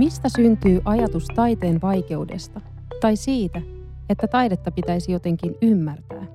[0.00, 2.60] Mistä syntyy ajatus taiteen vaikeudesta
[3.00, 3.62] tai siitä,
[4.08, 6.26] että taidetta pitäisi jotenkin ymmärtää?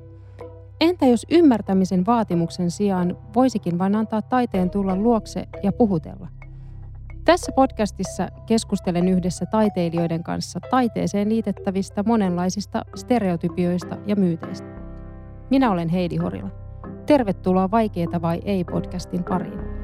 [0.82, 6.28] Entä jos ymmärtämisen vaatimuksen sijaan voisikin vain antaa taiteen tulla luokse ja puhutella?
[7.24, 14.68] Tässä podcastissa keskustelen yhdessä taiteilijoiden kanssa taiteeseen liitettävistä monenlaisista stereotypioista ja myyteistä.
[15.50, 16.50] Minä olen Heidi Horila.
[17.06, 19.75] Tervetuloa Vaikeeta vai ei podcastin pariin.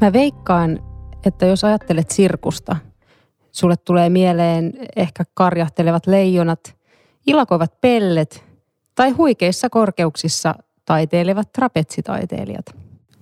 [0.00, 0.78] Mä veikkaan,
[1.26, 2.76] että jos ajattelet sirkusta,
[3.52, 6.76] sulle tulee mieleen ehkä karjahtelevat leijonat,
[7.26, 8.44] ilakoivat pellet
[8.94, 10.54] tai huikeissa korkeuksissa
[10.84, 12.66] taiteilevat trapetsitaiteilijat.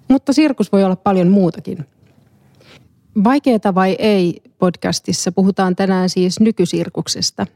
[0.09, 1.87] Mutta sirkus voi olla paljon muutakin.
[3.25, 7.47] Vaikeeta vai ei podcastissa puhutaan tänään siis nykysirkuksesta.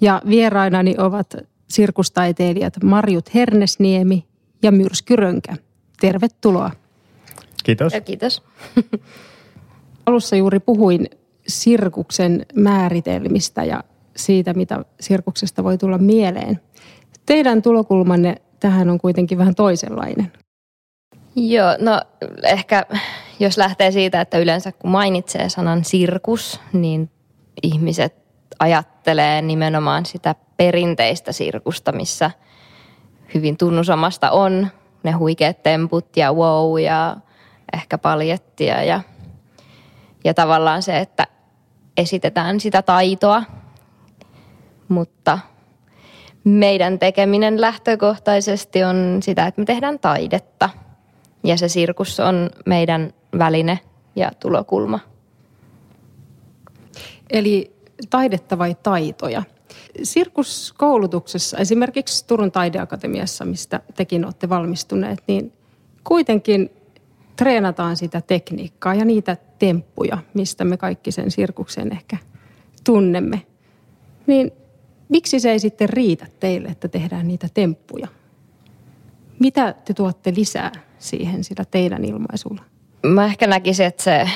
[0.00, 1.36] Ja vierainani ovat
[1.68, 4.26] sirkustaiteilijat Marjut Hernesniemi
[4.62, 5.56] ja Myrsky Rönkä.
[6.00, 6.70] Tervetuloa.
[7.66, 7.92] Kiitos.
[7.92, 8.42] Ja kiitos.
[10.06, 11.06] Alussa juuri puhuin
[11.48, 13.84] sirkuksen määritelmistä ja
[14.16, 16.60] siitä, mitä sirkuksesta voi tulla mieleen.
[17.26, 20.32] Teidän tulokulmanne tähän on kuitenkin vähän toisenlainen.
[21.36, 22.00] Joo, no
[22.42, 22.86] ehkä
[23.40, 27.10] jos lähtee siitä, että yleensä kun mainitsee sanan sirkus, niin
[27.62, 28.14] ihmiset
[28.58, 32.30] ajattelee nimenomaan sitä perinteistä sirkusta, missä
[33.34, 34.68] hyvin tunnusomasta on
[35.02, 37.16] ne huikeat temput ja wow ja
[37.72, 39.00] ehkä paljettia ja,
[40.24, 41.26] ja tavallaan se, että
[41.96, 43.42] esitetään sitä taitoa,
[44.88, 45.38] mutta
[46.44, 50.70] meidän tekeminen lähtökohtaisesti on sitä, että me tehdään taidetta
[51.44, 53.78] ja se sirkus on meidän väline
[54.16, 55.00] ja tulokulma.
[57.30, 57.76] Eli
[58.10, 59.42] taidetta vai taitoja?
[60.02, 65.52] Sirkuskoulutuksessa, esimerkiksi Turun taideakatemiassa, mistä tekin olette valmistuneet, niin
[66.04, 66.70] kuitenkin
[67.36, 72.16] treenataan sitä tekniikkaa ja niitä temppuja, mistä me kaikki sen sirkuksen ehkä
[72.84, 73.42] tunnemme.
[74.26, 74.52] Niin
[75.08, 78.08] miksi se ei sitten riitä teille, että tehdään niitä temppuja?
[79.38, 82.62] Mitä te tuotte lisää siihen sillä teidän ilmaisulla?
[83.06, 84.30] Mä ehkä näkisin, että se,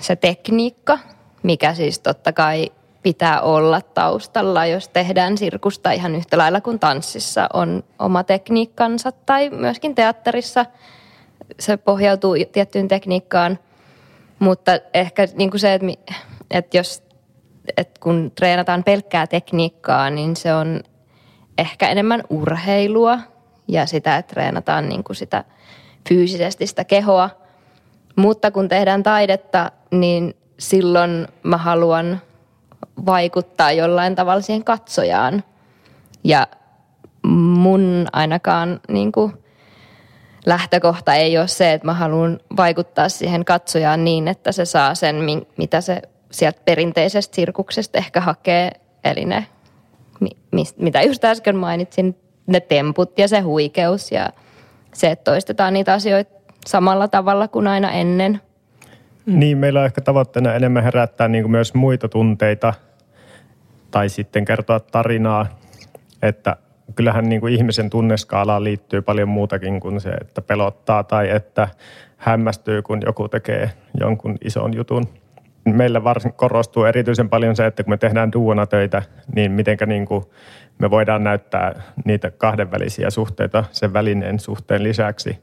[0.00, 0.98] se tekniikka,
[1.42, 2.72] mikä siis totta kai
[3.02, 9.50] pitää olla taustalla, jos tehdään sirkusta ihan yhtä lailla kuin tanssissa on oma tekniikkansa tai
[9.50, 10.66] myöskin teatterissa–
[11.60, 13.58] se pohjautuu tiettyyn tekniikkaan,
[14.38, 16.14] mutta ehkä niin kuin se, että,
[16.50, 17.04] että jos
[17.76, 20.80] että kun treenataan pelkkää tekniikkaa, niin se on
[21.58, 23.18] ehkä enemmän urheilua
[23.68, 25.44] ja sitä, että treenataan niin kuin sitä
[26.08, 27.30] fyysisesti sitä kehoa.
[28.16, 32.20] Mutta kun tehdään taidetta, niin silloin mä haluan
[33.06, 35.44] vaikuttaa jollain tavalla siihen katsojaan.
[36.24, 36.46] Ja
[37.26, 39.32] mun ainakaan niin kuin
[40.46, 45.16] lähtökohta ei ole se, että mä haluan vaikuttaa siihen katsojaan niin, että se saa sen,
[45.56, 48.70] mitä se sieltä perinteisestä sirkuksesta ehkä hakee.
[49.04, 49.46] Eli ne,
[50.78, 52.16] mitä just äsken mainitsin,
[52.46, 54.30] ne temput ja se huikeus ja
[54.94, 56.32] se, että toistetaan niitä asioita
[56.66, 58.40] samalla tavalla kuin aina ennen.
[59.26, 62.74] Niin, meillä on ehkä tavoitteena enemmän herättää niin kuin myös muita tunteita
[63.90, 65.46] tai sitten kertoa tarinaa,
[66.22, 66.56] että
[66.94, 71.68] kyllähän niin kuin ihmisen tunneskaalaan liittyy paljon muutakin kuin se, että pelottaa tai että
[72.16, 75.08] hämmästyy, kun joku tekee jonkun ison jutun.
[75.64, 79.02] Meillä varsin korostuu erityisen paljon se, että kun me tehdään duona töitä,
[79.34, 80.24] niin mitenkä niin kuin
[80.78, 85.38] me voidaan näyttää niitä kahdenvälisiä suhteita sen välineen suhteen lisäksi.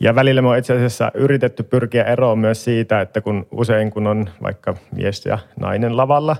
[0.00, 4.06] Ja välillä me on itse asiassa yritetty pyrkiä eroon myös siitä, että kun usein kun
[4.06, 6.36] on vaikka mies ja nainen lavalla,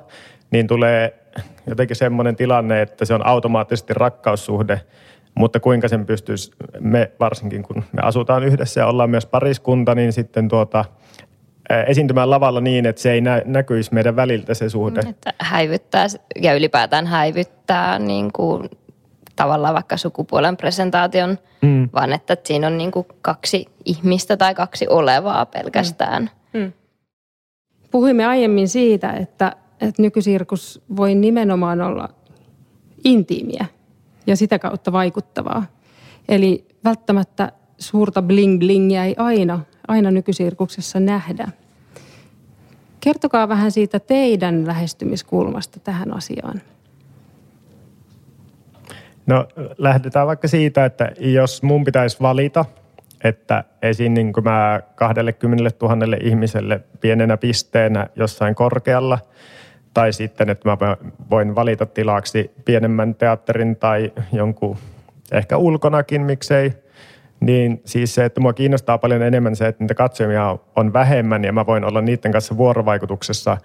[0.53, 1.19] niin tulee
[1.67, 4.81] jotenkin semmoinen tilanne, että se on automaattisesti rakkaussuhde,
[5.35, 10.13] mutta kuinka sen pystyisi, me varsinkin kun me asutaan yhdessä ja ollaan myös pariskunta, niin
[10.13, 10.85] sitten tuota,
[11.87, 15.01] esiintymään lavalla niin, että se ei nä- näkyisi meidän väliltä se suhde.
[15.09, 16.07] Että häivyttää
[16.43, 18.71] ja ylipäätään häivyttää niin kuin
[19.37, 21.89] tavallaan vaikka sukupuolen presentaation, mm.
[21.95, 26.31] vaan että siinä on niin kuin kaksi ihmistä tai kaksi olevaa pelkästään.
[26.53, 26.61] Mm.
[26.61, 26.73] Mm.
[27.91, 32.09] Puhuimme aiemmin siitä, että että nykysirkus voi nimenomaan olla
[33.05, 33.67] intiimiä
[34.27, 35.65] ja sitä kautta vaikuttavaa.
[36.29, 41.49] Eli välttämättä suurta bling-blingiä ei aina, aina nykysirkuksessa nähdä.
[43.01, 46.61] Kertokaa vähän siitä teidän lähestymiskulmasta tähän asiaan.
[49.27, 52.65] No lähdetään vaikka siitä, että jos mun pitäisi valita,
[53.25, 59.19] että esiin niin kuin mä 20 000 ihmiselle pienenä pisteenä jossain korkealla–
[59.95, 60.79] Tai sitten, että mä
[61.31, 64.77] voin valita tilaksi pienemmän teatterin tai jonkun
[65.33, 66.73] ehkä ulkonakin, miksei.
[67.41, 71.53] Niin siis se, että mua kiinnostaa paljon enemmän se, että niitä katsojia on vähemmän ja
[71.53, 73.57] mä voin olla niiden kanssa vuorovaikutuksessa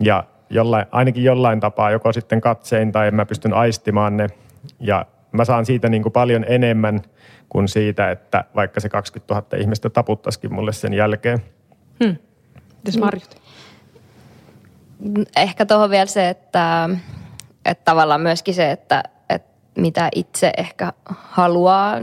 [0.00, 4.26] ja jollain, ainakin jollain tapaa, joko sitten katsein tai mä pystyn aistimaan ne.
[4.80, 7.02] Ja mä saan siitä niin kuin paljon enemmän
[7.48, 11.38] kuin siitä, että vaikka se 20 000 ihmistä taputtaisikin mulle sen jälkeen.
[12.04, 12.16] Hmm.
[12.76, 13.45] Mites Marjut?
[15.36, 16.90] Ehkä tuohon vielä se, että,
[17.64, 21.94] että tavallaan myöskin se, että, että mitä itse ehkä haluaa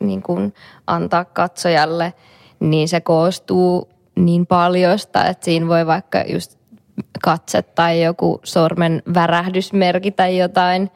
[0.00, 0.54] niin kuin
[0.86, 2.14] antaa katsojalle,
[2.60, 6.58] niin se koostuu niin paljosta, että siinä voi vaikka just
[7.22, 10.90] katse tai joku sormen värähdysmerki tai jotain,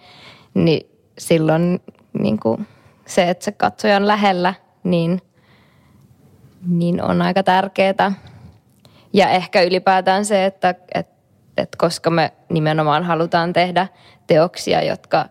[0.55, 1.81] niin silloin
[2.19, 2.67] niin kuin
[3.07, 4.55] se, että se katsoja on lähellä,
[4.85, 5.21] niin,
[6.67, 8.13] niin on aika tärkeää.
[9.13, 11.14] Ja ehkä ylipäätään se, että, että,
[11.57, 13.89] että koska me nimenomaan halutaan tehdä
[14.27, 15.27] teoksia, jotka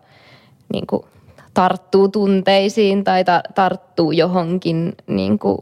[0.72, 1.02] niin kuin
[1.54, 5.58] tarttuu tunteisiin tai ta- tarttuu johonkin niin kuin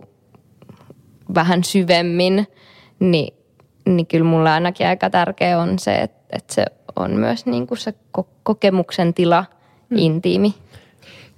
[1.35, 2.47] vähän syvemmin,
[3.01, 3.35] niin,
[3.87, 6.65] niin kyllä mulle ainakin aika tärkeä on se, että, että se
[6.97, 7.95] on myös niin kuin se
[8.43, 9.45] kokemuksen tila
[9.91, 9.99] hmm.
[9.99, 10.55] intiimi.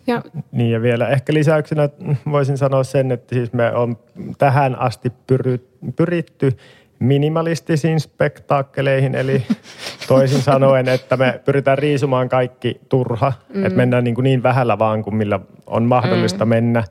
[0.07, 0.23] Ja.
[0.53, 1.89] Niin ja vielä ehkä lisäyksenä
[2.31, 3.97] voisin sanoa sen, että siis me on
[4.39, 6.57] tähän asti pyry, pyritty
[7.05, 9.43] minimalistisiin spektaakkeleihin, eli
[10.09, 13.65] toisin sanoen, että me pyritään riisumaan kaikki turha, mm.
[13.65, 16.49] että mennään niin, kuin niin vähällä vaan kuin millä on mahdollista mm.
[16.49, 16.85] mennä,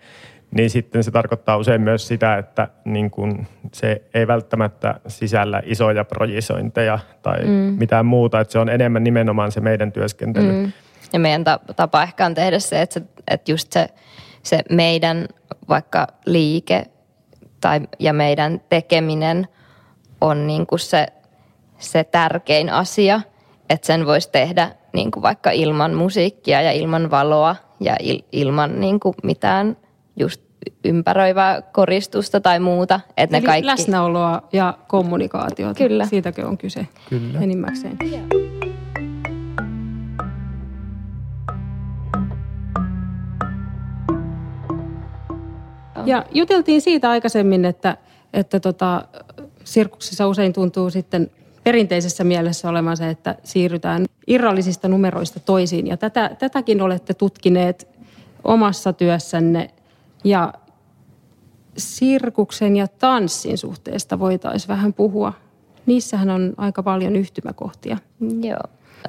[0.55, 6.05] niin sitten se tarkoittaa usein myös sitä, että niin kuin se ei välttämättä sisällä isoja
[6.05, 7.75] projisointeja tai mm.
[7.79, 10.51] mitään muuta, että se on enemmän nimenomaan se meidän työskentely.
[10.51, 10.71] Mm.
[11.13, 11.43] Ja meidän
[11.75, 13.87] tapa ehkä on tehdä se, että, se, että just se,
[14.43, 15.27] se meidän
[15.69, 16.85] vaikka liike
[17.61, 19.47] tai, ja meidän tekeminen
[20.23, 21.07] on niin kuin se,
[21.77, 23.21] se tärkein asia,
[23.69, 28.79] että sen voisi tehdä niin kuin vaikka ilman musiikkia ja ilman valoa ja il, ilman
[28.79, 29.77] niin kuin mitään
[30.19, 30.41] just
[30.85, 32.99] ympäröivää koristusta tai muuta.
[33.17, 33.67] Että Eli ne kaikki...
[33.67, 35.77] läsnäoloa ja kommunikaatiota.
[35.77, 36.05] Kyllä.
[36.05, 37.39] Siitäkö on kyse Kyllä.
[37.39, 37.97] enimmäkseen.
[46.05, 47.97] Ja juteltiin siitä aikaisemmin, että,
[48.33, 49.07] että tota,
[49.63, 51.31] sirkuksissa usein tuntuu sitten
[51.63, 55.87] perinteisessä mielessä olevan se, että siirrytään irrallisista numeroista toisiin.
[55.87, 57.87] Ja tätä, tätäkin olette tutkineet
[58.43, 59.69] omassa työssänne.
[60.23, 60.53] Ja
[61.77, 65.33] sirkuksen ja tanssin suhteesta voitaisiin vähän puhua.
[65.85, 67.97] Niissähän on aika paljon yhtymäkohtia.
[68.41, 68.59] Joo.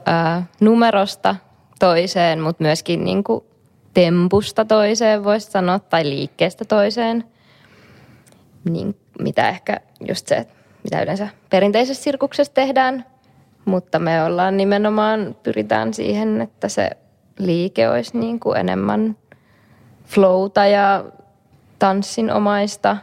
[0.08, 1.36] Äh, numerosta
[1.78, 3.44] toiseen, mutta myöskin niin kuin
[3.94, 7.24] tempusta toiseen voisi sanoa, tai liikkeestä toiseen.
[8.70, 10.46] Niin mitä ehkä just se,
[10.84, 13.04] mitä yleensä perinteisessä sirkuksessa tehdään,
[13.64, 16.90] mutta me ollaan nimenomaan, pyritään siihen, että se
[17.38, 19.16] liike olisi niin kuin enemmän
[20.04, 21.04] flowta ja
[21.78, 22.96] tanssinomaista.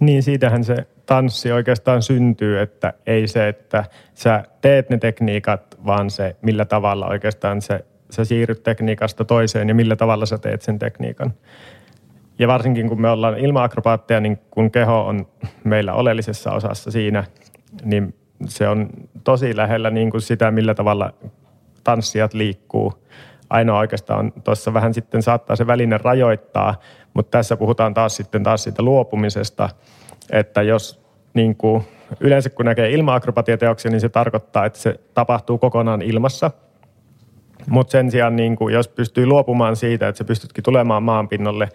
[0.00, 3.84] Niin, siitähän se tanssi oikeastaan syntyy, että ei se, että
[4.14, 9.74] sä teet ne tekniikat, vaan se, millä tavalla oikeastaan se, sä siirryt tekniikasta toiseen ja
[9.74, 11.34] millä tavalla sä teet sen tekniikan.
[12.40, 15.26] Ja varsinkin kun me ollaan ilmaakrobaatteja, niin kun keho on
[15.64, 17.24] meillä oleellisessa osassa siinä,
[17.84, 18.14] niin
[18.46, 18.88] se on
[19.24, 21.12] tosi lähellä niin kuin sitä, millä tavalla
[21.84, 22.92] tanssijat liikkuu.
[23.50, 26.74] Ainoa oikeastaan tuossa vähän sitten saattaa se väline rajoittaa,
[27.14, 29.68] mutta tässä puhutaan taas sitten taas siitä luopumisesta,
[30.32, 31.02] että jos
[31.34, 31.84] niin kuin,
[32.20, 36.50] yleensä kun näkee ilma-akrobatiateoksia, niin se tarkoittaa, että se tapahtuu kokonaan ilmassa.
[37.66, 41.68] Mutta sen sijaan, niin kuin, jos pystyy luopumaan siitä, että se pystytkin tulemaan maanpinnalle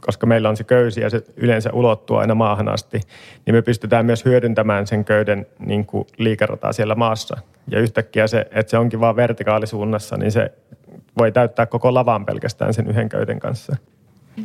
[0.00, 3.00] koska meillä on se köysi ja se yleensä ulottuu aina maahan asti,
[3.46, 6.06] niin me pystytään myös hyödyntämään sen köyden niin kuin
[6.72, 7.36] siellä maassa.
[7.68, 10.52] Ja yhtäkkiä se, että se onkin vaan vertikaalisuunnassa, niin se
[11.18, 13.76] voi täyttää koko lavan pelkästään sen yhden köyden kanssa.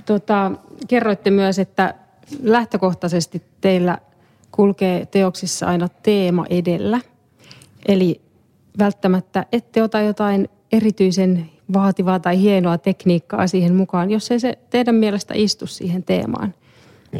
[0.06, 0.51] Tota,
[0.88, 1.94] kerroitte myös, että
[2.44, 3.98] lähtökohtaisesti teillä
[4.51, 7.00] kulkee teoksissa aina teema edellä.
[7.88, 8.22] Eli
[8.79, 14.95] välttämättä ette ota jotain erityisen vaativaa tai hienoa tekniikkaa siihen mukaan, jos ei se teidän
[14.95, 16.53] mielestä istu siihen teemaan?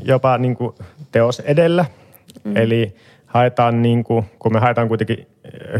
[0.04, 0.76] Jopa niin kuin
[1.12, 1.86] teos edellä.
[2.44, 2.58] Mm.
[2.58, 5.28] Eli haetaan, niin kuin, kun me haetaan kuitenkin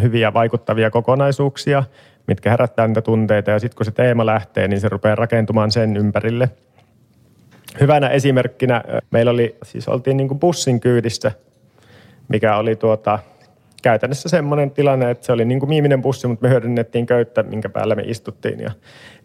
[0.02, 1.84] hyviä vaikuttavia kokonaisuuksia,
[2.28, 5.98] mitkä herättää niitä tunteita ja sitten kun se teema lähtee, niin se rupeaa rakentumaan sen
[5.98, 6.50] ympärille.
[7.80, 11.32] Hyvänä esimerkkinä meillä oli, siis oltiin niin kuin bussin kyydissä,
[12.28, 13.20] mikä oli tuota,
[13.88, 17.70] käytännössä semmoinen tilanne, että se oli niin kuin miiminen bussi, mutta me hyödynnettiin köyttä, minkä
[17.70, 18.72] päällä me istuttiin ja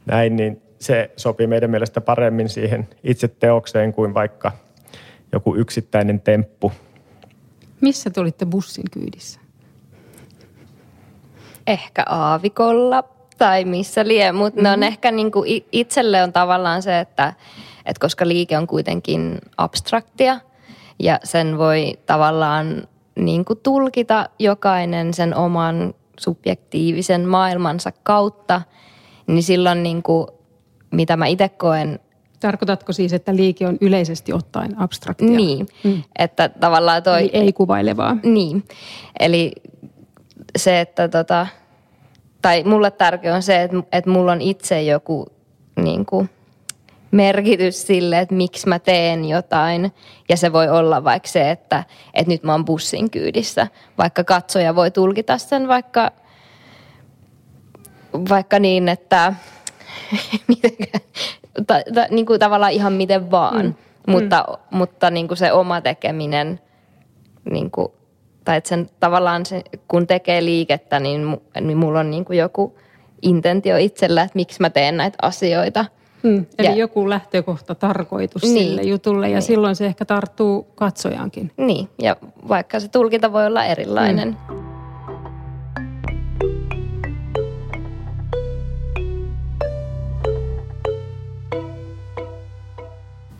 [0.07, 4.53] näin, niin se sopii meidän mielestä paremmin siihen itse teokseen kuin vaikka
[5.33, 6.73] joku yksittäinen temppu.
[7.81, 9.41] Missä te olitte bussin kyydissä?
[11.67, 13.05] Ehkä aavikolla
[13.39, 14.63] tai missä lie, mutta mm-hmm.
[14.63, 14.83] ne on mm-hmm.
[14.83, 17.33] ehkä niin kuin itselle on tavallaan se, että,
[17.87, 20.41] että koska liike on kuitenkin abstraktia
[20.99, 28.63] ja sen voi tavallaan niin kuin tulkita jokainen sen oman subjektiivisen maailmansa kautta,
[29.27, 30.27] niin silloin niin kuin,
[30.91, 32.01] mitä mä itse koen
[32.43, 35.29] Tarkoitatko siis, että liike on yleisesti ottaen abstraktia?
[35.29, 36.03] Niin, mm.
[36.19, 37.21] että tavallaan toi...
[37.21, 38.17] Eli ei kuvailevaa.
[38.23, 38.65] Niin,
[39.21, 39.53] eli
[40.57, 41.47] se, että tota,
[42.43, 45.27] tai mulle tärkeä on se, että, että mulla on itse joku
[45.77, 46.31] niin kuin,
[47.13, 49.93] merkitys sille, että miksi mä teen jotain.
[50.29, 53.67] Ja se voi olla vaikka se, että, että nyt mä oon bussin kyydissä.
[53.99, 56.11] Vaikka katsoja voi tulkita sen vaikka,
[58.29, 59.35] vaikka niin, että
[61.67, 63.67] ta, ta, niin kuin tavallaan ihan miten vaan.
[63.67, 63.75] Mm.
[64.07, 64.79] Mutta, mm.
[64.79, 66.61] mutta niin kuin se oma tekeminen,
[67.51, 67.89] niin kuin,
[68.45, 72.79] tai että sen tavallaan se, kun tekee liikettä, niin, niin mulla on niin kuin joku
[73.23, 75.85] intentio itsellä, että miksi mä teen näitä asioita.
[76.23, 79.43] Mm, eli ja, joku lähtökohta, tarkoitus niin, sille jutulle ja niin.
[79.43, 81.51] silloin se ehkä tarttuu katsojaankin.
[81.57, 82.17] Niin, ja
[82.49, 84.29] vaikka se tulkinta voi olla erilainen.
[84.29, 84.63] Mm.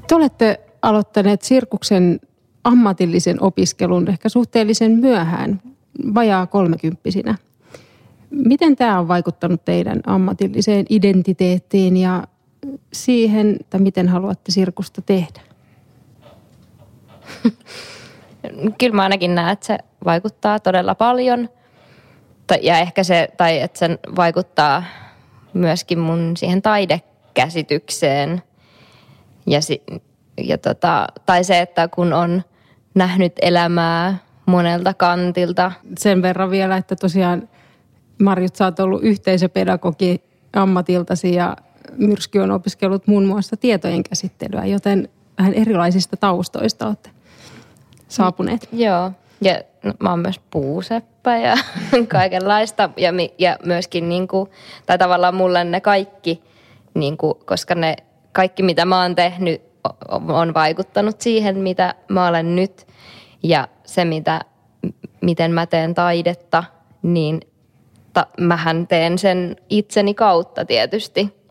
[0.09, 2.21] Te olette aloittaneet sirkuksen
[2.65, 5.61] ammatillisen opiskelun ehkä suhteellisen myöhään,
[6.15, 7.35] vajaa kolmekymppisinä.
[8.31, 12.25] Miten tämä on vaikuttanut teidän ammatilliseen identiteettiin ja
[12.93, 15.41] siihen, että miten haluatte sirkusta tehdä?
[18.79, 21.49] Kyllä mä ainakin näen, että se vaikuttaa todella paljon.
[22.63, 24.85] Ja ehkä se, tai että se vaikuttaa
[25.55, 28.43] myöskin mun siihen taidekäsitykseen–
[29.47, 29.83] ja, si,
[30.43, 32.43] ja tota, tai se, että kun on
[32.95, 35.73] nähnyt elämää monelta kantilta.
[35.99, 37.49] Sen verran vielä, että tosiaan
[38.23, 41.57] Marjut, sä oot ollut yhteisöpedagogi ammatiltasi ja
[41.97, 45.09] Myrsky on opiskellut muun muassa tietojen käsittelyä, joten
[45.39, 47.11] vähän erilaisista taustoista olette
[48.09, 48.69] saapuneet.
[48.73, 49.11] Mm, joo,
[49.41, 49.61] ja
[49.99, 51.57] mä oon myös puuseppä ja
[52.09, 54.51] kaikenlaista ja, ja myöskin niin kuin,
[54.87, 56.43] tai tavallaan mulle ne kaikki,
[56.95, 57.97] niin kuin, koska ne
[58.33, 59.73] kaikki mitä mä oon tehnyt
[60.29, 62.87] on vaikuttanut siihen, mitä mä olen nyt.
[63.43, 64.41] Ja se, mitä,
[65.21, 66.65] miten mä teen taidetta,
[67.03, 67.41] niin
[68.13, 71.42] ta, mähän teen sen itseni kautta tietysti.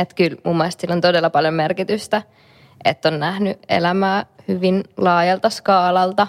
[0.00, 2.22] Että kyllä mun mielestä sillä on todella paljon merkitystä,
[2.84, 6.26] että on nähnyt elämää hyvin laajalta skaalalta.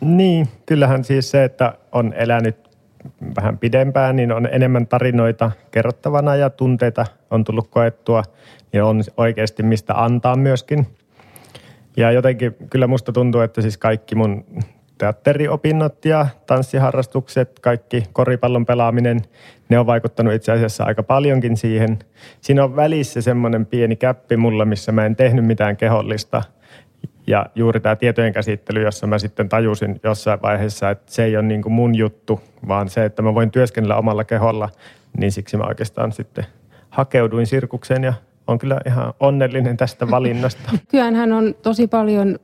[0.00, 2.56] Niin, kyllähän siis se, että on elänyt
[3.36, 8.22] vähän pidempään, niin on enemmän tarinoita kerrottavana ja tunteita on tullut koettua
[8.72, 10.86] ja on oikeasti mistä antaa myöskin.
[11.96, 14.44] Ja jotenkin kyllä musta tuntuu, että siis kaikki mun
[15.00, 19.20] teatteriopinnot ja tanssiharrastukset, kaikki koripallon pelaaminen,
[19.68, 21.98] ne on vaikuttanut itse asiassa aika paljonkin siihen.
[22.40, 26.42] Siinä on välissä semmoinen pieni käppi mulla, missä mä en tehnyt mitään kehollista–
[27.26, 31.44] ja juuri tämä tietojen käsittely, jossa mä sitten tajusin jossain vaiheessa, että se ei ole
[31.44, 34.68] niin kuin mun juttu, vaan se, että mä voin työskennellä omalla keholla,
[35.18, 36.46] niin siksi mä oikeastaan sitten
[36.90, 38.14] hakeuduin sirkukseen ja
[38.46, 40.70] on kyllä ihan onnellinen tästä valinnasta.
[40.90, 42.38] Kyllähän on tosi paljon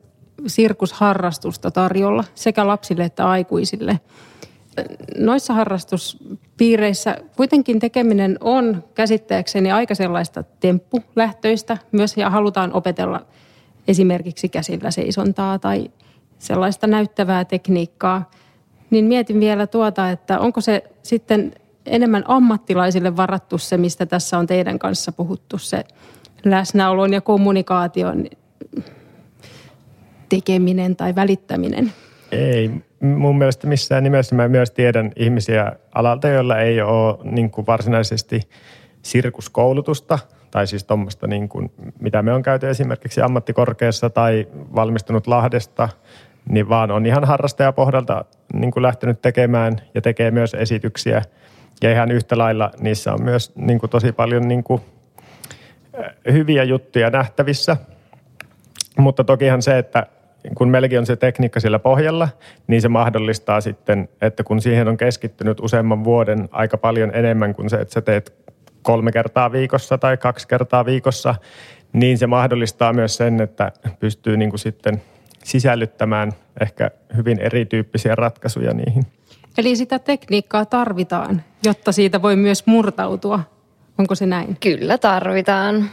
[0.47, 4.01] sirkusharrastusta tarjolla sekä lapsille että aikuisille.
[5.19, 13.21] Noissa harrastuspiireissä kuitenkin tekeminen on käsittääkseni aika sellaista temppulähtöistä myös ja halutaan opetella–
[13.89, 15.91] esimerkiksi käsillä seisontaa tai
[16.39, 18.31] sellaista näyttävää tekniikkaa,
[18.91, 21.55] niin mietin vielä tuota, että onko se sitten
[21.87, 25.85] enemmän ammattilaisille varattu se, mistä tässä on teidän kanssa puhuttu, se
[26.45, 28.27] läsnäolon ja kommunikaation
[30.29, 31.93] tekeminen tai välittäminen?
[32.33, 37.67] Ei, mun mielestä missään nimessä mä myös tiedän ihmisiä alalta, joilla ei ole niin kuin
[37.67, 38.41] varsinaisesti
[39.03, 40.19] sirkuskoulutusta–
[40.57, 41.49] tai siis tuommoista niin
[42.01, 45.89] mitä me on käyty esimerkiksi ammattikorkeassa tai valmistunut Lahdesta,
[46.49, 51.23] niin vaan on ihan harrastajapohdalta niin kuin lähtenyt tekemään ja tekee myös esityksiä.
[51.83, 54.81] Ja ihan yhtä lailla niissä on myös niin kuin tosi paljon niin kuin,
[56.33, 57.77] hyviä juttuja nähtävissä.
[58.99, 60.07] Mutta tokihan se, että
[60.55, 62.29] kun meilläkin on se tekniikka sillä pohjalla,
[62.67, 67.71] niin se mahdollistaa sitten, että kun siihen on keskittynyt useamman vuoden aika paljon enemmän kuin
[67.71, 68.35] se, että sä teet
[68.83, 71.35] kolme kertaa viikossa tai kaksi kertaa viikossa,
[71.93, 75.03] niin se mahdollistaa myös sen, että pystyy niin kuin sitten
[75.45, 79.07] sisällyttämään ehkä hyvin erityyppisiä ratkaisuja niihin.
[79.59, 83.41] Eli sitä tekniikkaa tarvitaan, jotta siitä voi myös murtautua.
[83.99, 84.57] Onko se näin?
[84.61, 85.91] Kyllä tarvitaan.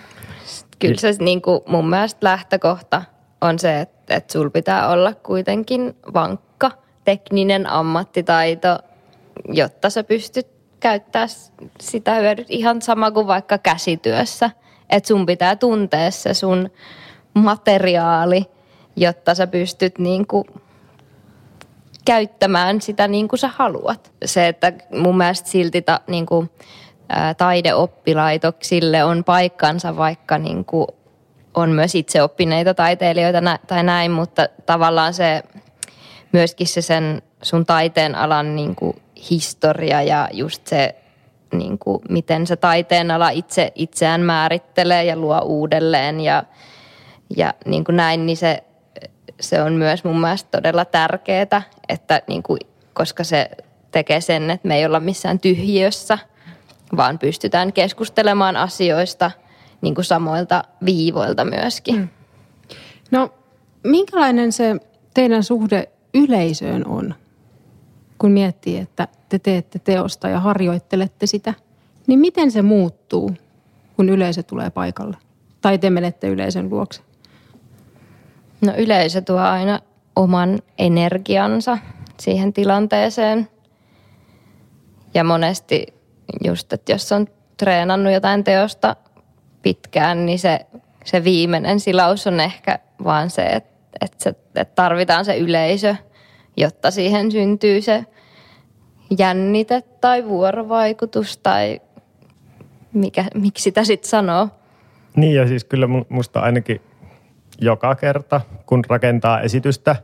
[0.79, 3.01] Kyllä se niin kuin mun mielestä lähtökohta
[3.43, 6.71] on se, että, että sul pitää olla kuitenkin vankka
[7.05, 8.79] tekninen ammattitaito
[9.49, 10.47] jotta sä pystyt
[10.79, 11.25] käyttää
[11.81, 14.51] sitä hyödyt ihan sama kuin vaikka käsityössä.
[14.89, 16.69] Että sun pitää tuntea se sun
[17.33, 18.45] materiaali,
[18.95, 20.45] jotta sä pystyt niin kuin
[22.05, 24.11] käyttämään sitä niin kuin sä haluat.
[24.25, 26.49] Se, että mun mielestä silti ta, niin kuin,
[27.09, 30.87] ää, taideoppilaitoksille on paikkansa, vaikka niin kuin
[31.53, 35.43] on myös itseoppineita taiteilijoita nä- tai näin, mutta tavallaan se
[36.31, 40.95] myöskin se sen sun taiteen alan niin kuin historia ja just se,
[41.53, 46.43] niin kuin, miten se taiteen ala itse itseään määrittelee ja luo uudelleen ja,
[47.37, 48.63] ja niin kuin näin, niin se,
[49.39, 52.59] se on myös mun mielestä todella tärkeää, että niin kuin,
[52.93, 53.49] koska se
[53.91, 56.17] tekee sen, että me ei olla missään tyhjiössä,
[56.97, 59.31] vaan pystytään keskustelemaan asioista
[59.83, 61.95] niin kuin samoilta viivoilta myöskin.
[61.95, 62.07] Mm.
[63.11, 63.29] No,
[63.83, 64.75] minkälainen se
[65.13, 67.15] teidän suhde yleisöön on?
[68.23, 71.53] kun miettii, että te teette teosta ja harjoittelette sitä,
[72.07, 73.31] niin miten se muuttuu,
[73.95, 75.17] kun yleisö tulee paikalle?
[75.61, 77.01] Tai te menette yleisön luokse?
[78.61, 79.79] No yleisö tuo aina
[80.15, 81.77] oman energiansa
[82.19, 83.47] siihen tilanteeseen.
[85.13, 85.85] Ja monesti
[86.43, 88.95] just, että jos on treenannut jotain teosta
[89.63, 90.59] pitkään, niin se,
[91.05, 93.69] se viimeinen silaus on ehkä vaan se, että,
[94.01, 95.95] että, se, että tarvitaan se yleisö,
[96.57, 98.05] jotta siihen syntyy se
[99.17, 101.81] jännite tai vuorovaikutus tai
[102.93, 104.49] mikä, miksi sitä sitten sanoo.
[105.15, 106.81] Niin ja siis kyllä musta ainakin
[107.61, 109.95] joka kerta, kun rakentaa esitystä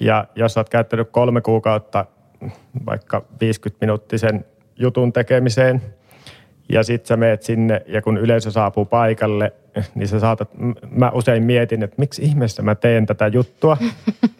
[0.00, 2.06] ja jos olet käyttänyt kolme kuukautta
[2.86, 4.44] vaikka 50-minuuttisen
[4.76, 5.82] jutun tekemiseen
[6.68, 9.52] ja sitten sä meet sinne ja kun yleisö saapuu paikalle,
[9.94, 10.50] niin sä saatat,
[10.90, 13.76] mä usein mietin, että miksi ihmeessä mä teen tätä juttua.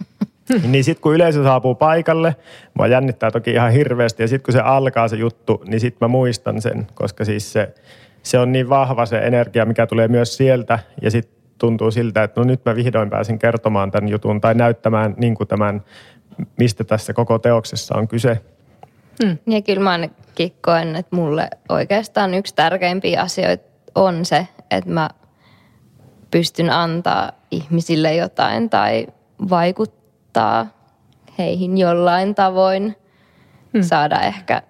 [0.70, 2.36] niin sitten kun yleisö saapuu paikalle,
[2.74, 6.08] mua jännittää toki ihan hirveästi ja sitten kun se alkaa se juttu, niin sitten mä
[6.08, 7.74] muistan sen, koska siis se,
[8.22, 12.40] se on niin vahva se energia, mikä tulee myös sieltä ja sitten tuntuu siltä, että
[12.40, 15.82] no nyt mä vihdoin pääsin kertomaan tämän jutun tai näyttämään niin kuin tämän,
[16.56, 18.40] mistä tässä koko teoksessa on kyse.
[19.22, 19.38] Hmm.
[19.46, 25.10] Ja kyllä mä ainakin koen, että mulle oikeastaan yksi tärkeimpiä asioita on se, että mä
[26.30, 29.06] pystyn antaa ihmisille jotain tai
[29.50, 30.66] vaikuttaa
[31.38, 32.96] heihin jollain tavoin,
[33.72, 33.82] hmm.
[33.82, 34.62] saada ehkä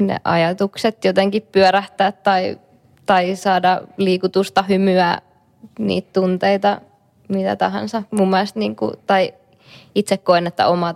[0.00, 2.58] ne ajatukset jotenkin pyörähtää tai,
[3.06, 5.18] tai saada liikutusta, hymyä,
[5.78, 6.80] niitä tunteita,
[7.28, 8.02] mitä tahansa.
[8.10, 9.34] Mun mielestä, niin kuin, tai
[9.94, 10.94] itse koen, että oma,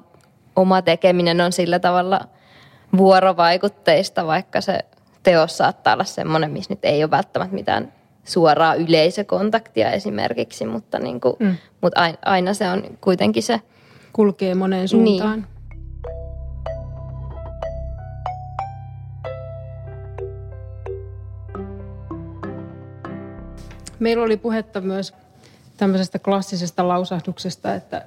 [0.56, 2.20] oma tekeminen on sillä tavalla
[2.96, 4.78] vuorovaikutteista, vaikka se
[5.22, 7.92] teos saattaa olla semmoinen, missä nyt ei ole välttämättä mitään
[8.24, 11.56] suoraa yleisökontaktia esimerkiksi, mutta, niin kuin, mm.
[11.80, 13.60] mutta aina se on kuitenkin se...
[14.12, 15.38] Kulkee moneen suuntaan.
[15.38, 15.46] Niin.
[23.98, 25.14] Meillä oli puhetta myös
[25.76, 28.04] tämmöisestä klassisesta lausahduksesta, että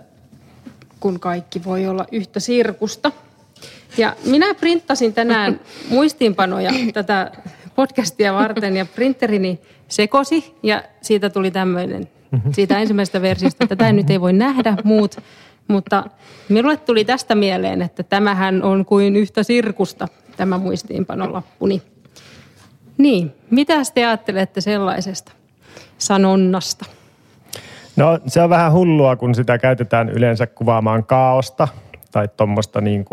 [1.00, 3.12] kun kaikki voi olla yhtä sirkusta.
[3.98, 7.32] Ja minä printtasin tänään muistiinpanoja tätä
[7.76, 12.08] podcastia varten ja printerini sekosi ja siitä tuli tämmöinen,
[12.52, 13.68] siitä ensimmäisestä versiosta.
[13.68, 15.18] Tätä nyt ei voi nähdä muut,
[15.68, 16.04] mutta
[16.50, 20.08] minulle tuli tästä mieleen, että tämähän on kuin yhtä sirkusta,
[20.38, 21.82] tämä muistiinpanolappuni.
[22.98, 25.32] Niin, mitä te ajattelette sellaisesta
[25.98, 26.86] sanonnasta?
[27.98, 31.68] No se on vähän hullua, kun sitä käytetään yleensä kuvaamaan kaaosta
[32.12, 33.06] tai tuommoista niin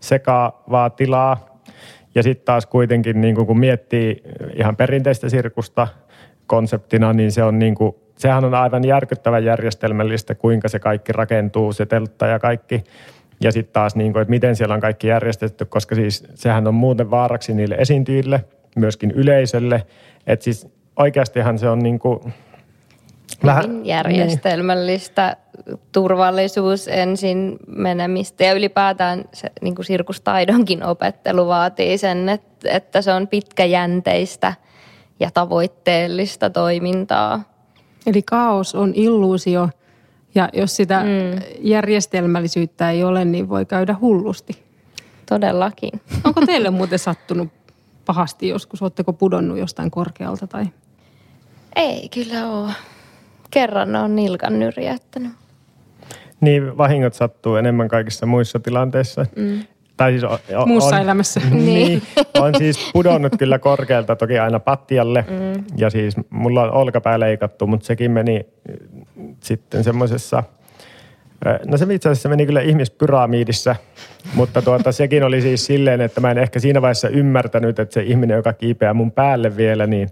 [0.00, 1.60] sekaavaa tilaa.
[2.14, 4.22] Ja sitten taas kuitenkin, niin kun miettii
[4.54, 5.88] ihan perinteistä sirkusta
[6.46, 11.72] konseptina, niin se on niin kuin, sehän on aivan järkyttävän järjestelmällistä, kuinka se kaikki rakentuu,
[11.72, 12.84] se teltta ja kaikki.
[13.40, 16.74] Ja sitten taas, niin kuin, että miten siellä on kaikki järjestetty, koska siis sehän on
[16.74, 18.44] muuten vaaraksi niille esiintyjille,
[18.76, 19.82] myöskin yleisölle.
[20.26, 22.32] Että siis oikeastihan se on niin kuin,
[23.46, 25.78] Vähän järjestelmällistä niin.
[25.92, 33.12] turvallisuus ensin menemistä ja ylipäätään se niin kuin sirkustaidonkin opettelu vaatii sen, että, että se
[33.12, 34.54] on pitkäjänteistä
[35.20, 37.40] ja tavoitteellista toimintaa.
[38.06, 39.68] Eli kaos on illuusio
[40.34, 41.42] ja jos sitä mm.
[41.60, 44.62] järjestelmällisyyttä ei ole, niin voi käydä hullusti.
[45.28, 46.00] Todellakin.
[46.24, 47.48] Onko teille muuten sattunut
[48.04, 48.82] pahasti joskus?
[48.82, 50.64] Oletteko pudonnut jostain korkealta tai?
[51.76, 52.72] Ei kyllä ole
[53.52, 55.32] kerran on nilkan nyrjäyttänyt.
[56.40, 59.26] Niin, vahingot sattuu enemmän kaikissa muissa tilanteissa.
[59.36, 59.60] Mm.
[59.96, 61.40] Tai siis on, on, Muussa on, elämässä.
[61.50, 61.64] niin.
[61.64, 62.02] niin.
[62.42, 65.24] On siis pudonnut kyllä korkealta toki aina pattialle.
[65.28, 65.64] Mm.
[65.76, 68.46] Ja siis mulla on olkapää leikattu, mutta sekin meni
[69.40, 70.42] sitten semmoisessa
[71.66, 73.76] No se itse asiassa meni kyllä ihmispyramiidissa,
[74.34, 78.02] mutta tuota, sekin oli siis silleen, että mä en ehkä siinä vaiheessa ymmärtänyt, että se
[78.02, 80.08] ihminen, joka kiipeää mun päälle vielä, niin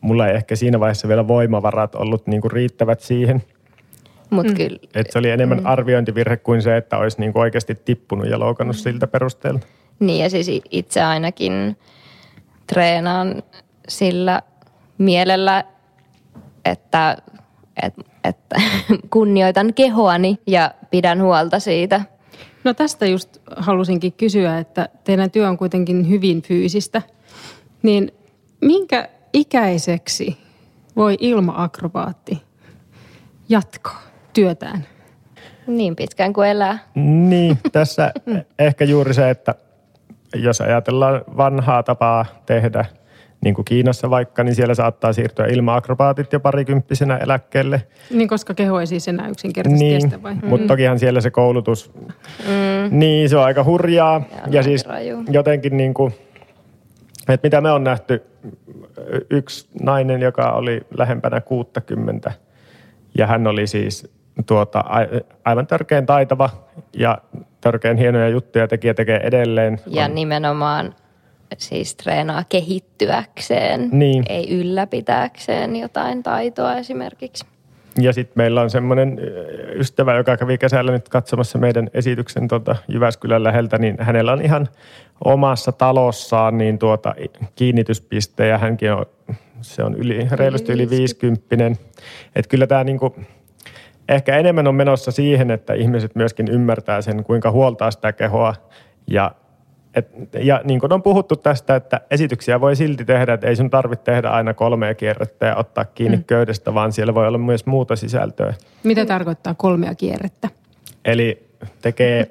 [0.00, 3.42] mulla ei ehkä siinä vaiheessa vielä voimavarat ollut niin kuin riittävät siihen.
[4.30, 4.54] Mut mm.
[4.54, 4.78] kyllä.
[4.94, 5.66] Et se oli enemmän mm.
[5.66, 8.80] arviointivirhe kuin se, että olisi niin kuin oikeasti tippunut ja loukannut mm.
[8.80, 9.60] siltä perusteella.
[10.00, 11.76] Niin ja siis itse ainakin
[12.66, 13.42] treenaan
[13.88, 14.42] sillä
[14.98, 15.64] mielellä,
[16.64, 17.16] että,
[17.82, 18.56] että, että
[19.10, 22.00] kunnioitan kehoani ja pidän huolta siitä.
[22.64, 27.02] No tästä just halusinkin kysyä, että teidän työ on kuitenkin hyvin fyysistä.
[27.82, 28.12] Niin
[28.60, 30.36] minkä ikäiseksi
[30.96, 32.42] voi ilmaakrobaatti
[33.48, 34.84] jatkaa työtään?
[35.66, 36.78] Niin pitkään kuin elää.
[36.94, 38.12] Niin, tässä
[38.58, 39.54] ehkä juuri se, että
[40.34, 42.84] jos ajatellaan vanhaa tapaa tehdä,
[43.40, 47.82] niin kuin Kiinassa vaikka, niin siellä saattaa siirtyä ilma-akrobaatit jo parikymppisenä eläkkeelle.
[48.10, 50.34] Niin, koska keho ei siis enää yksinkertaisesti niin, kestä vai?
[50.34, 50.68] Mutta mm.
[50.68, 52.98] tokihan siellä se koulutus, mm.
[52.98, 54.22] niin se on aika hurjaa.
[54.30, 55.24] Ja, ja siis raju.
[55.30, 56.14] jotenkin niin kuin,
[57.34, 58.22] että mitä me on nähty,
[59.30, 62.32] yksi nainen, joka oli lähempänä 60
[63.18, 64.10] ja hän oli siis
[64.46, 64.84] tuota,
[65.44, 66.50] aivan törkeän taitava
[66.92, 67.18] ja
[67.60, 69.80] törkeän hienoja juttuja tekijä tekee edelleen.
[69.86, 70.14] Ja on.
[70.14, 70.94] nimenomaan
[71.56, 74.24] siis treenaa kehittyäkseen, niin.
[74.28, 77.46] ei ylläpitääkseen jotain taitoa esimerkiksi.
[78.00, 79.20] Ja sitten meillä on semmoinen
[79.74, 84.68] ystävä, joka kävi kesällä nyt katsomassa meidän esityksen tuota Jyväskylän läheltä, niin hänellä on ihan
[85.24, 87.14] omassa talossaan niin tuota
[87.54, 89.06] kiinnityspiste ja hänkin on,
[89.60, 91.66] se on yli, reilusti yli 50.
[92.36, 93.16] Että kyllä tämä niinku,
[94.08, 98.54] ehkä enemmän on menossa siihen, että ihmiset myöskin ymmärtää sen, kuinka huoltaa sitä kehoa.
[99.06, 99.32] Ja,
[99.94, 103.70] et, ja niin kuin on puhuttu tästä, että esityksiä voi silti tehdä, että ei sun
[103.70, 106.24] tarvitse tehdä aina kolmea kierrettä ja ottaa kiinni mm.
[106.24, 108.54] köydestä, vaan siellä voi olla myös muuta sisältöä.
[108.82, 110.48] Mitä tarkoittaa kolmea kierrettä?
[111.04, 111.48] Eli
[111.82, 112.26] tekee...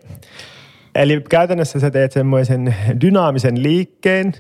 [0.96, 4.34] Eli käytännössä sä teet semmoisen dynaamisen liikkeen,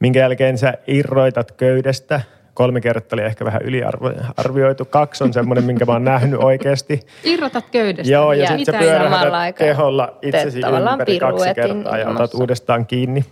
[0.00, 2.20] minkä jälkeen sä irroitat köydestä–
[2.58, 4.84] Kolme kertaa oli ehkä vähän yliarvioitu.
[4.84, 7.00] Kaksi on semmoinen, minkä mä oon nähnyt oikeasti.
[7.24, 8.12] Irrotat köydestä.
[8.12, 13.24] Joo, ja, ja sitten sä pyörähdät keholla itsesi ympäri kaksi kertaa ja otat uudestaan kiinni.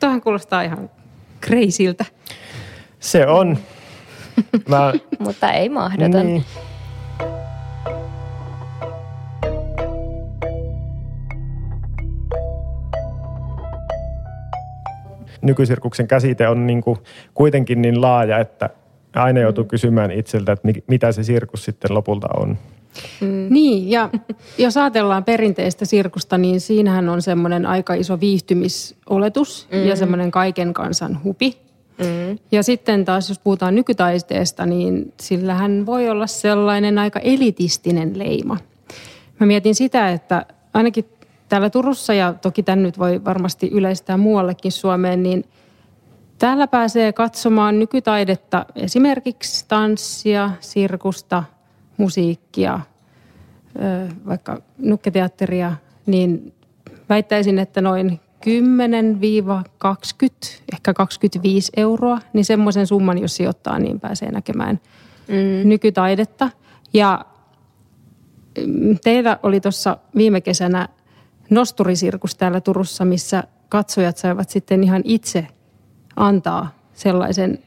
[0.00, 0.90] Tuohan kuulostaa ihan
[1.40, 2.04] kreisiltä.
[3.00, 3.58] Se on.
[4.68, 4.92] Mä...
[5.18, 6.26] Mutta ei mahdoton.
[6.26, 6.44] Niin.
[15.44, 16.98] Nykysirkuksen käsite on niin kuin
[17.34, 18.70] kuitenkin niin laaja, että
[19.14, 22.58] aina joutuu kysymään itseltä, että mitä se sirkus sitten lopulta on.
[23.20, 23.46] Mm.
[23.50, 24.10] Niin, ja
[24.58, 29.84] jos ajatellaan perinteistä sirkusta, niin siinähän on semmoinen aika iso viihtymisoletus mm.
[29.84, 31.56] ja semmoinen kaiken kansan hupi.
[31.98, 32.38] Mm.
[32.52, 38.56] Ja sitten taas, jos puhutaan nykytaisteesta, niin sillähän voi olla sellainen aika elitistinen leima.
[39.40, 41.04] Mä mietin sitä, että ainakin
[41.48, 45.44] täällä Turussa ja toki tämän nyt voi varmasti yleistää muuallekin Suomeen, niin
[46.38, 51.44] täällä pääsee katsomaan nykytaidetta, esimerkiksi tanssia, sirkusta,
[51.96, 52.80] musiikkia,
[54.26, 55.72] vaikka nukketeatteria,
[56.06, 56.54] niin
[57.08, 58.48] väittäisin, että noin 10-20,
[60.72, 64.80] ehkä 25 euroa, niin semmoisen summan, jos sijoittaa, niin pääsee näkemään
[65.28, 65.68] mm.
[65.68, 66.50] nykytaidetta.
[66.92, 67.24] Ja
[68.66, 70.88] mm, teillä oli tuossa viime kesänä
[71.50, 75.46] nosturisirkus täällä Turussa, missä katsojat saivat sitten ihan itse
[76.16, 77.58] antaa sellaisen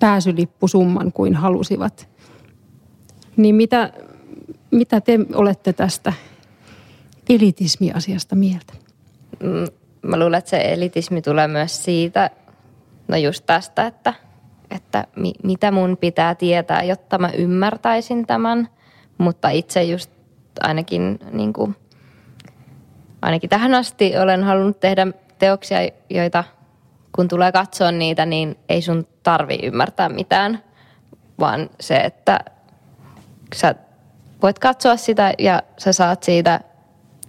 [0.00, 2.08] pääsylippusumman kuin halusivat.
[3.36, 3.92] Niin mitä,
[4.70, 6.12] mitä te olette tästä
[7.28, 8.72] elitismiasiasta mieltä?
[9.42, 9.66] Mm,
[10.02, 12.30] mä luulen, että se elitismi tulee myös siitä,
[13.08, 14.14] no just tästä, että,
[14.70, 18.68] että mi, mitä mun pitää tietää, jotta mä ymmärtäisin tämän.
[19.18, 20.10] Mutta itse just
[20.60, 21.76] ainakin niin kuin
[23.22, 25.06] ainakin tähän asti olen halunnut tehdä
[25.38, 25.78] teoksia,
[26.10, 26.44] joita
[27.14, 30.62] kun tulee katsoa niitä, niin ei sun tarvi ymmärtää mitään,
[31.40, 32.38] vaan se, että
[33.54, 33.74] sä
[34.42, 36.60] voit katsoa sitä ja sä saat siitä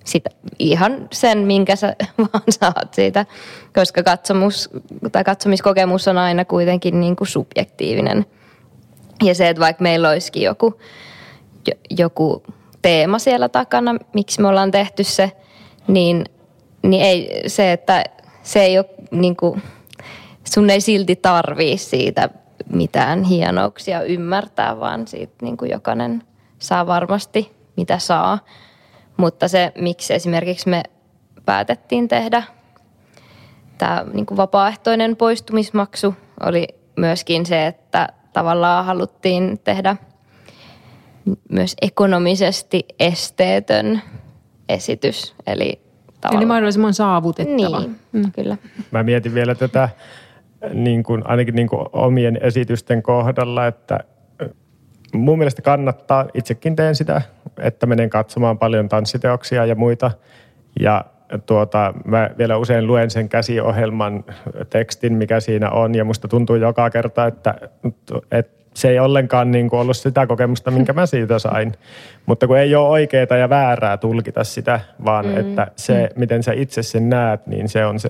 [0.06, 0.30] sitä,
[0.60, 3.26] ihan sen, minkä sä vaan saat siitä,
[3.76, 4.70] koska katsomus,
[5.12, 8.26] tai katsomiskokemus on aina kuitenkin niin kuin subjektiivinen.
[9.24, 10.80] Ja se, että vaikka meillä olisikin joku,
[11.90, 12.44] joku
[12.82, 15.32] teema siellä takana, miksi me ollaan tehty se–
[15.88, 16.26] niin,
[16.84, 18.04] niin ei se, että
[18.43, 19.62] se ei ole niin kuin,
[20.43, 22.30] sun ei silti tarvii siitä
[22.69, 26.24] mitään hienouksia ymmärtää, vaan siitä niin kuin jokainen
[26.60, 28.39] saa varmasti mitä saa.
[29.17, 30.84] Mutta se, miksi esimerkiksi me
[31.46, 32.43] päätettiin tehdä
[33.78, 36.15] tämä niin kuin vapaaehtoinen poistumismaksu,
[36.46, 39.96] oli myöskin se, että tavallaan haluttiin tehdä
[41.50, 44.02] myös ekonomisesti esteetön
[44.69, 45.36] esitys.
[45.47, 45.80] Eli,
[46.32, 47.80] Eli mahdollisimman saavutettava.
[47.80, 48.32] Niin, mm.
[48.32, 48.58] kyllä.
[48.91, 49.89] Mä mietin vielä tätä
[50.73, 53.99] niin kuin, ainakin niin kuin omien esitysten kohdalla, että
[55.13, 57.21] mun mielestä kannattaa, itsekin teen sitä,
[57.60, 60.12] että menen katsomaan paljon tanssiteoksia ja muita.
[60.80, 61.06] Ja
[61.45, 64.23] tuota, mä vielä usein luen sen käsiohjelman
[64.69, 67.56] tekstin, mikä siinä on, ja musta tuntuu joka kerta, että,
[68.32, 71.72] että se ei ollenkaan niin kuin ollut sitä kokemusta, minkä mä siitä sain.
[72.26, 75.38] Mutta kun ei ole oikeaa ja väärää tulkita sitä, vaan mm.
[75.38, 78.10] että se, miten sä itse sen näet, niin se on se.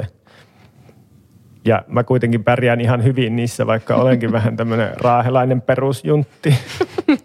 [1.66, 6.56] Ja mä kuitenkin pärjään ihan hyvin niissä, vaikka olenkin vähän tämmöinen raahelainen perusjuntti.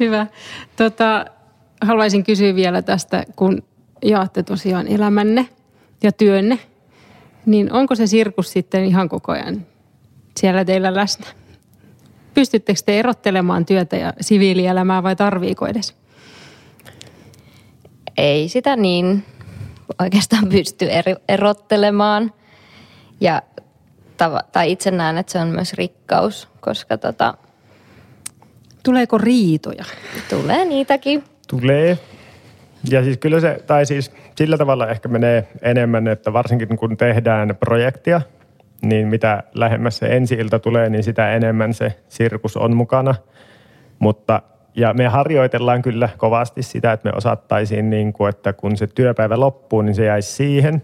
[0.00, 0.26] Hyvä.
[0.76, 1.24] Tota,
[1.82, 3.62] haluaisin kysyä vielä tästä, kun
[4.02, 5.48] jaatte tosiaan elämänne
[6.02, 6.58] ja työnne,
[7.46, 9.66] niin onko se sirkus sitten ihan koko ajan
[10.40, 11.26] siellä teillä läsnä?
[12.38, 15.94] Pystyttekö te erottelemaan työtä ja siviilielämää vai tarviiko edes?
[18.16, 19.24] Ei sitä niin
[19.98, 20.88] oikeastaan pysty
[21.28, 22.32] erottelemaan.
[23.20, 23.42] Ja
[24.52, 27.34] tai itse näen, että se on myös rikkaus, koska tota,
[28.84, 29.84] Tuleeko riitoja?
[30.30, 31.24] Tulee niitäkin.
[31.48, 31.98] Tulee.
[32.90, 37.56] Ja siis kyllä se, tai siis sillä tavalla ehkä menee enemmän, että varsinkin kun tehdään
[37.56, 38.20] projektia,
[38.82, 43.14] niin mitä lähemmäs se ensi ilta tulee, niin sitä enemmän se sirkus on mukana.
[43.98, 44.42] Mutta
[44.74, 49.40] ja me harjoitellaan kyllä kovasti sitä, että me osattaisiin, niin kuin, että kun se työpäivä
[49.40, 50.82] loppuu, niin se jäisi siihen.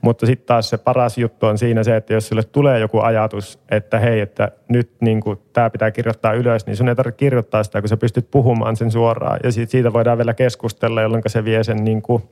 [0.00, 3.58] Mutta sitten taas se paras juttu on siinä se, että jos sulle tulee joku ajatus,
[3.70, 5.20] että hei, että nyt niin
[5.52, 8.90] tämä pitää kirjoittaa ylös, niin sun ei tarvitse kirjoittaa sitä, kun sä pystyt puhumaan sen
[8.90, 9.40] suoraan.
[9.44, 12.22] Ja sit siitä voidaan vielä keskustella, jolloin se vie sen niin kuin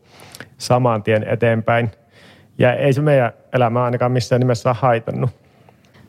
[0.58, 1.90] saman tien eteenpäin.
[2.60, 5.30] Ja ei se meidän elämää ainakaan missään nimessä haitannut.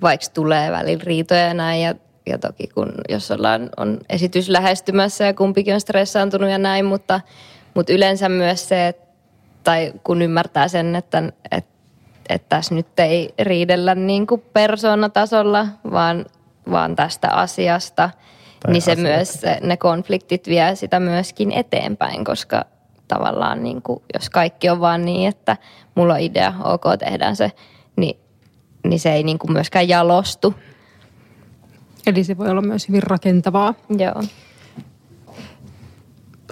[0.01, 5.25] Vaikka tulee välillä riitoja ja näin, ja, ja toki kun jos ollaan, on esitys lähestymässä
[5.25, 7.21] ja kumpikin on stressaantunut ja näin, mutta,
[7.73, 9.11] mutta yleensä myös se, että
[9.63, 11.71] tai kun ymmärtää sen, että, että,
[12.29, 16.25] että tässä nyt ei riidellä niin kuin persoonatasolla, vaan,
[16.71, 18.09] vaan tästä asiasta,
[18.59, 22.65] tai niin se myös, ne konfliktit vie sitä myöskin eteenpäin, koska
[23.15, 25.57] tavallaan niin kuin, jos kaikki on vaan niin, että
[25.95, 27.51] mulla on idea, ok, tehdään se,
[27.95, 28.19] niin,
[28.87, 30.55] niin se ei niin kuin myöskään jalostu.
[32.07, 33.73] Eli se voi olla myös hyvin rakentavaa.
[33.97, 34.23] Joo.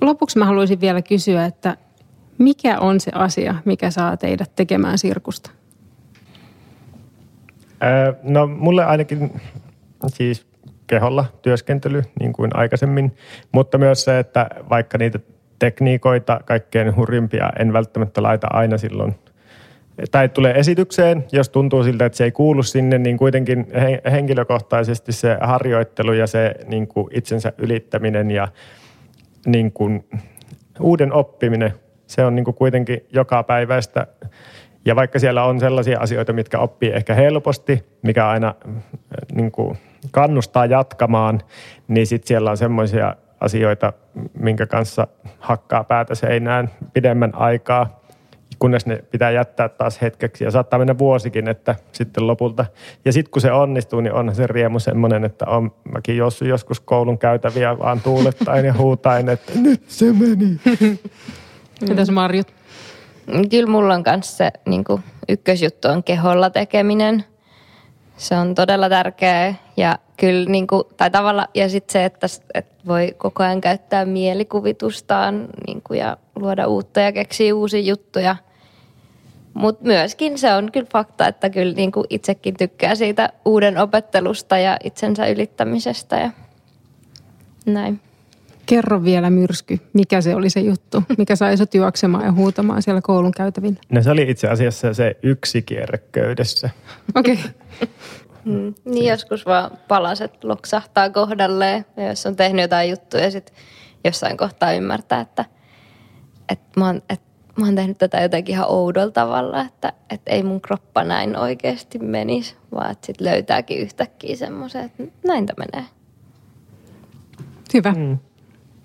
[0.01, 1.77] Lopuksi mä haluaisin vielä kysyä, että
[2.37, 5.51] mikä on se asia, mikä saa teidät tekemään sirkusta?
[7.83, 9.41] Öö, no mulle ainakin
[10.07, 10.47] siis
[10.87, 13.15] keholla työskentely niin kuin aikaisemmin,
[13.51, 15.19] mutta myös se, että vaikka niitä
[15.59, 19.15] tekniikoita, kaikkein hurjimpia, en välttämättä laita aina silloin
[20.11, 23.67] tai tulee esitykseen, jos tuntuu siltä, että se ei kuulu sinne, niin kuitenkin
[24.11, 28.47] henkilökohtaisesti se harjoittelu ja se niin kuin itsensä ylittäminen ja
[29.45, 30.05] niin kuin
[30.79, 31.73] uuden oppiminen
[32.07, 34.07] se on niin kuin kuitenkin joka päiväistä.
[34.85, 38.55] Ja vaikka siellä on sellaisia asioita, mitkä oppii ehkä helposti, mikä aina
[39.33, 39.77] niin kuin
[40.11, 41.41] kannustaa jatkamaan,
[41.87, 43.93] niin sitten siellä on semmoisia asioita,
[44.39, 45.07] minkä kanssa
[45.39, 47.99] hakkaa päätä seinään pidemmän aikaa,
[48.59, 50.43] kunnes ne pitää jättää taas hetkeksi.
[50.43, 52.65] Ja saattaa mennä vuosikin, että sitten lopulta.
[53.05, 57.17] Ja sitten kun se onnistuu, niin onhan se riemu semmoinen, että on mäkin joskus koulun
[57.17, 60.59] käytäviä vaan tuulettain ja huutain, että nyt se meni.
[61.89, 62.47] Mitäs Marjut?
[63.51, 64.83] Kyllä mulla on kanssa se niin
[65.29, 67.23] ykkösjuttu on keholla tekeminen.
[68.19, 72.75] Se on todella tärkeää ja kyllä niin kuin, tai tavalla, ja sitten se, että, että
[72.87, 78.35] voi koko ajan käyttää mielikuvitustaan niin kuin, ja luoda uutta ja keksiä uusia juttuja.
[79.53, 84.57] Mutta myöskin se on kyllä fakta, että kyllä niin kuin itsekin tykkää siitä uuden opettelusta
[84.57, 86.31] ja itsensä ylittämisestä ja
[87.65, 88.01] näin.
[88.69, 93.01] Kerro vielä myrsky, mikä se oli se juttu, mikä sai sut juoksemaan ja huutamaan siellä
[93.01, 93.79] koulun käytävillä?
[93.91, 96.69] No se oli itse asiassa se yksi kierre köydessä.
[97.15, 97.33] Okei.
[97.33, 97.89] Okay.
[98.45, 103.55] Mm, niin joskus vaan palaset loksahtaa kohdalleen ja jos on tehnyt jotain juttuja ja sitten
[104.03, 105.45] jossain kohtaa ymmärtää, että,
[106.49, 107.25] että, mä oon, että
[107.59, 111.99] mä oon tehnyt tätä jotenkin ihan oudolla tavalla, että, että ei mun kroppa näin oikeasti
[111.99, 115.89] menisi, vaan että sitten löytääkin yhtäkkiä semmoisen, että näin tämä menee.
[117.73, 117.91] Hyvä.
[117.91, 118.17] Mm.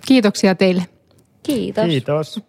[0.06, 0.86] Kiitoksia teille.
[1.42, 1.84] Kiitos.
[1.84, 2.40] Kiitos.